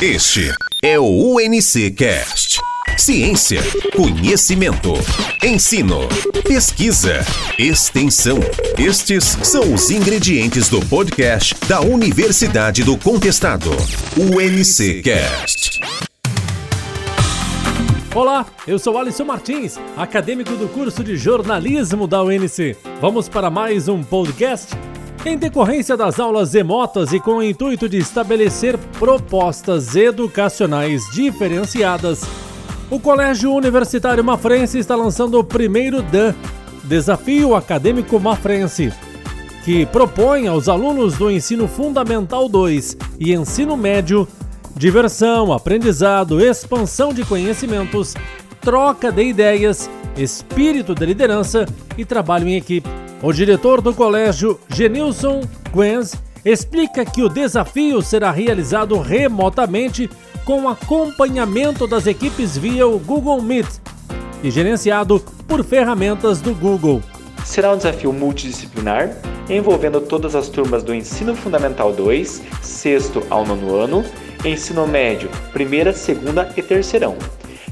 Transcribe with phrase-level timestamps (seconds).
[0.00, 2.60] Este é o UNC Cast.
[2.98, 3.62] Ciência,
[3.96, 4.92] conhecimento,
[5.42, 6.00] ensino,
[6.46, 7.24] pesquisa,
[7.58, 8.38] extensão.
[8.76, 13.70] Estes são os ingredientes do podcast da Universidade do Contestado.
[14.18, 15.80] UNC Cast.
[18.14, 22.76] Olá, eu sou Alisson Martins, acadêmico do curso de jornalismo da UNC.
[23.00, 24.74] Vamos para mais um podcast
[25.28, 32.22] em decorrência das aulas remotas e com o intuito de estabelecer propostas educacionais diferenciadas,
[32.88, 36.34] o Colégio Universitário Mafrense está lançando o primeiro DAN,
[36.84, 38.92] Desafio Acadêmico Mafrense,
[39.64, 44.28] que propõe aos alunos do Ensino Fundamental 2 e Ensino Médio
[44.76, 48.14] diversão, aprendizado, expansão de conhecimentos,
[48.60, 51.66] troca de ideias, espírito de liderança
[51.98, 53.05] e trabalho em equipe.
[53.22, 55.40] O diretor do colégio, Genilson
[55.72, 60.10] Quens, explica que o desafio será realizado remotamente
[60.44, 63.66] com acompanhamento das equipes via o Google Meet
[64.42, 65.18] e gerenciado
[65.48, 67.02] por ferramentas do Google.
[67.42, 69.16] Será um desafio multidisciplinar
[69.48, 74.04] envolvendo todas as turmas do Ensino Fundamental 2, sexto ao nono ano,
[74.44, 77.16] Ensino Médio, primeira, segunda e terceirão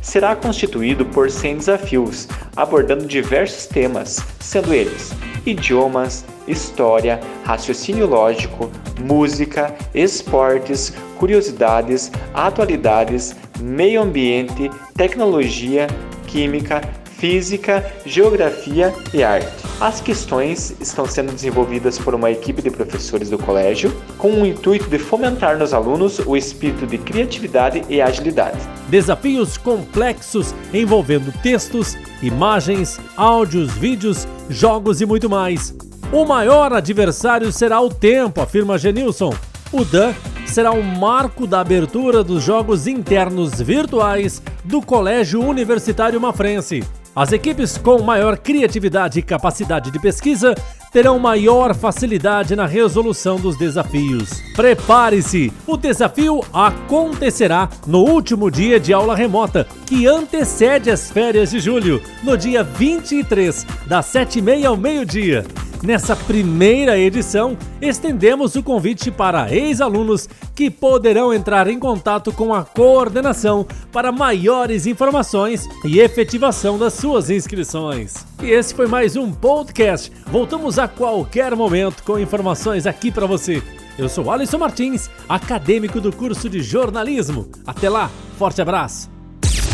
[0.01, 5.13] será constituído por 100 desafios, abordando diversos temas, sendo eles
[5.47, 15.87] idiomas, história, raciocínio lógico, música, esportes, curiosidades, atualidades, meio ambiente, tecnologia,
[16.27, 16.81] química,
[17.25, 19.49] física, geografia e arte.
[19.81, 24.91] As questões estão sendo desenvolvidas por uma equipe de professores do colégio, com o intuito
[24.91, 28.59] de fomentar nos alunos o espírito de criatividade e agilidade.
[28.91, 35.75] Desafios complexos envolvendo textos, imagens, áudios, vídeos, jogos e muito mais.
[36.13, 39.35] O maior adversário será o tempo, afirma Genilson.
[39.73, 40.13] O Dan
[40.45, 46.85] será o marco da abertura dos jogos internos virtuais do Colégio Universitário Mafrense.
[47.17, 50.53] As equipes com maior criatividade e capacidade de pesquisa
[50.93, 54.43] terão maior facilidade na resolução dos desafios.
[54.57, 55.53] Prepare-se!
[55.65, 62.03] O desafio acontecerá no último dia de aula remota, que antecede as férias de julho,
[62.23, 65.45] no dia 23, das 7h30 ao meio-dia.
[65.85, 72.65] Nessa primeira edição, estendemos o convite para ex-alunos que poderão entrar em contato com a
[72.65, 78.25] coordenação para maiores informações e efetivação das suas inscrições.
[78.43, 80.11] E esse foi mais um podcast.
[80.25, 83.63] Voltamos a qualquer momento com informações aqui para você.
[83.99, 87.51] Eu sou Alisson Martins, acadêmico do curso de jornalismo.
[87.67, 89.11] Até lá, forte abraço.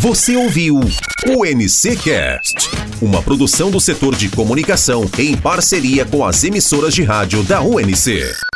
[0.00, 0.80] Você ouviu
[1.28, 2.70] o NCcast,
[3.00, 8.49] uma produção do setor de comunicação em parceria com as emissoras de rádio da UNC.